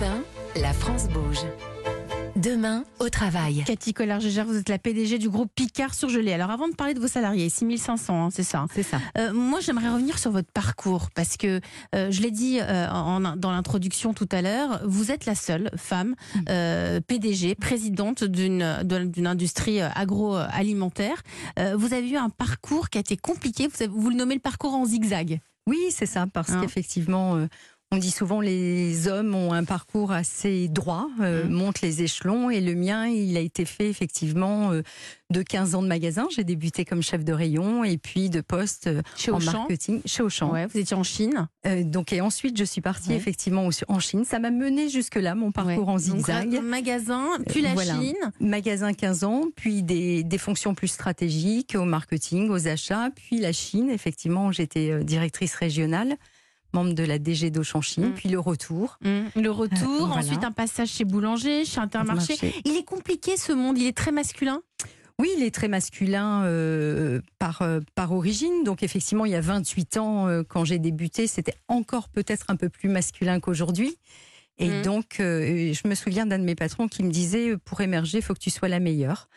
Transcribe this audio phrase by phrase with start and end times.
[0.00, 0.22] Europe
[0.56, 1.38] 1, la France bouge.
[2.36, 3.62] Demain, au travail.
[3.66, 6.32] Cathy Collard-Gégère, vous êtes la PDG du groupe Picard Surgelé.
[6.32, 9.00] Alors avant de parler de vos salariés, 6500, hein, c'est ça C'est ça.
[9.16, 11.60] Euh, moi, j'aimerais revenir sur votre parcours parce que
[11.94, 15.70] euh, je l'ai dit euh, en- dans l'introduction tout à l'heure, vous êtes la seule
[15.76, 16.14] femme
[16.50, 18.62] euh, PDG, présidente d'une
[19.26, 21.22] industrie agroalimentaire.
[21.58, 23.66] Euh, vous avez eu un parcours qui a été compliqué.
[23.68, 25.40] Vous, avez- vous le nommez le parcours en zigzag.
[25.68, 26.60] Oui, c'est ça, parce Hein.
[26.60, 27.46] qu'effectivement, euh,
[27.92, 31.50] on dit souvent les hommes ont un parcours assez droit, euh, Mhm.
[31.52, 34.82] montent les échelons, et le mien, il a été fait effectivement euh,
[35.30, 36.26] de 15 ans de magasin.
[36.34, 39.52] J'ai débuté comme chef de rayon et puis de poste euh, Chez en Auchan.
[39.52, 40.50] marketing chez Auchan.
[40.52, 41.48] Ouais, vous étiez en Chine.
[41.84, 43.16] Donc, et ensuite, je suis partie Ouais.
[43.16, 44.24] effectivement en Chine.
[44.24, 45.92] Ça m'a mené jusque-là, mon parcours Ouais.
[45.92, 46.60] en Donc, zigzag.
[46.62, 48.00] magasin, puis la voilà.
[48.00, 48.16] Chine.
[48.40, 53.52] Magasin 15 ans, puis des, des fonctions plus stratégiques au marketing, aux achats, puis la
[53.52, 56.16] Chine, effectivement, j'étais directrice régionale,
[56.76, 58.12] membre de la DG d'Auchan Chine, Mm.
[58.14, 58.98] puis le retour.
[59.02, 59.40] Mmh.
[59.40, 60.16] Le retour, Euh, voilà.
[60.22, 62.34] ensuite un passage chez Boulanger, chez Intermarché.
[62.40, 62.54] Marché.
[62.64, 64.60] Il est compliqué ce monde, il est très masculin?
[65.18, 68.64] Oui, il est très masculin euh, par, euh, par origine.
[68.64, 72.56] Donc effectivement, il y a 28 ans, euh, quand j'ai débuté, c'était encore peut-être un
[72.56, 73.96] peu plus masculin qu'aujourd'hui.
[74.58, 74.82] Et Mhm.
[74.82, 78.32] donc, je me souviens d'un de mes patrons qui me disait, pour émerger, il faut
[78.34, 79.28] que tu sois la meilleure.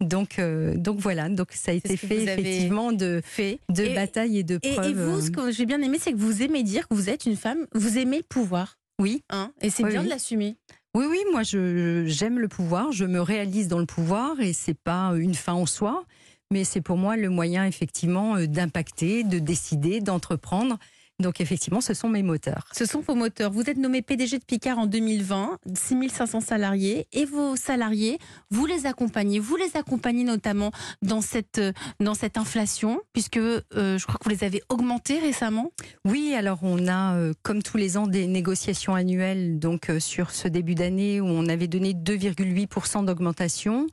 [0.00, 3.60] Donc, euh, donc voilà, donc ça a été fait effectivement de, Fait.
[3.70, 4.90] de Et- bataille et de Et, preuves.
[4.90, 7.24] et vous, ce que j'ai bien aimé, c'est que vous aimez dire que vous êtes
[7.26, 8.76] une femme, vous aimez le pouvoir.
[9.00, 10.06] Oui, Hein et c'est Oui, bien oui.
[10.06, 10.56] de l'assumer.
[10.94, 14.78] oui, oui, moi je j'aime le pouvoir, je me réalise dans le pouvoir et c'est
[14.78, 16.04] pas une fin en soi,
[16.50, 20.78] mais c'est pour moi le moyen effectivement euh, d'impacter, de décider, d'entreprendre.
[21.18, 22.68] Donc effectivement, ce sont mes moteurs.
[22.72, 23.50] Ce sont vos moteurs.
[23.50, 28.18] Vous êtes nommé PDG de Picard en 2020, 6500 salariés, et vos salariés,
[28.50, 29.38] vous les accompagnez.
[29.38, 34.24] Vous les accompagnez notamment dans cette, euh, dans cette inflation, puisque euh, je crois que
[34.24, 35.72] vous les avez augmentés récemment.
[36.04, 39.58] Oui, alors on a, euh, comme tous les ans, des négociations annuelles.
[39.58, 43.86] Donc euh, sur ce début d'année où on avait donné 2,8% d'augmentation.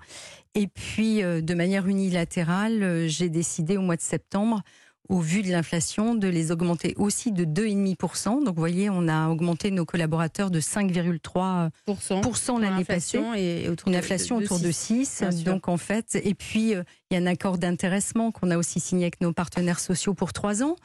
[0.55, 4.61] Et puis de manière unilatérale, j'ai décidé au mois de septembre,
[5.09, 8.44] au vu de l'inflation, de les augmenter aussi de 2,5%.
[8.44, 13.19] Donc vous voyez, on a augmenté nos collaborateurs de 5,3% Pour l'année passée.
[13.36, 15.06] et autour Une inflation de autour de six.
[15.06, 15.19] 6.
[15.22, 15.44] bien sûr.
[15.44, 18.80] Donc, en fait, et puis, euh, il y a un accord d'intéressement qu'on a aussi
[18.80, 20.75] signé avec nos partenaires sociaux pour trois ans.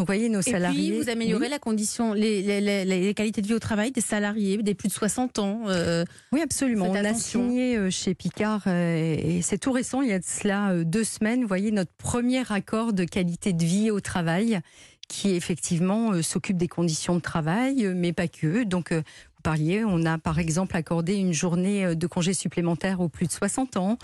[0.00, 0.92] Donc, vous voyez, nos Et salariés.
[0.92, 3.92] puis, vous améliorez Oui, la condition, les, les- les- les qualités de vie au travail
[3.92, 5.64] des salariés, des plus de 60 ans.
[5.68, 6.86] euh, oui, absolument.
[6.90, 10.24] On a signé euh, chez Picard, euh, et c'est tout récent, il y a de
[10.24, 14.60] cela deux semaines, vous voyez, notre premier accord de qualité de vie au travail
[15.06, 18.64] qui effectivement euh, s'occupe des conditions de travail, mais pas que.
[18.64, 19.02] Donc, euh,
[19.36, 23.32] vous parliez, on a par exemple accordé une journée de congé supplémentaire aux plus de
[23.32, 23.98] 60 ans.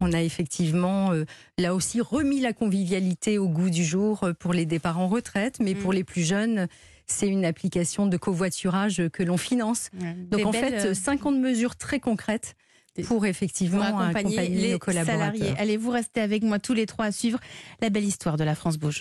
[0.00, 1.24] On a effectivement, euh,
[1.58, 5.58] là aussi, remis la convivialité au goût du jour euh, pour les départs en retraite,
[5.60, 5.78] mais Mm.
[5.78, 6.68] pour les plus jeunes,
[7.06, 9.90] c'est une application de covoiturage que l'on finance.
[10.30, 12.54] Donc des en belles, fait, euh, 50 mesures très concrètes
[12.96, 15.34] pour pour effectivement accompagner accompagner les nos collaborateurs.
[15.34, 15.54] salariés.
[15.58, 17.38] Allez, vous restez avec moi tous les trois à suivre
[17.80, 18.88] la belle histoire de la France Bouge.